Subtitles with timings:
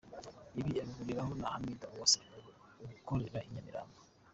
[0.59, 2.17] Ibi abihuriraho na Hamida Uwase
[2.97, 3.99] ukorera i Nyamirambo.